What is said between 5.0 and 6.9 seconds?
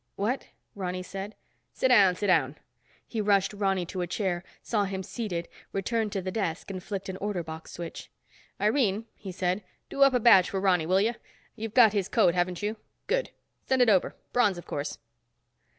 seated, returned to the desk and